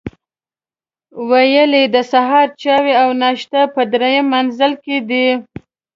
ویل 1.29 1.71
یې 1.79 1.85
د 1.95 1.97
سهار 2.11 2.47
چای 2.61 2.91
او 3.01 3.09
ناشته 3.21 3.59
په 3.73 3.81
درېیم 3.91 4.25
منزل 4.33 4.73
کې 4.83 4.97
ده. 5.09 5.25